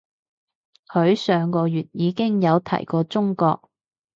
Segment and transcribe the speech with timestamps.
[0.87, 3.69] 佢上個月已經有提過中國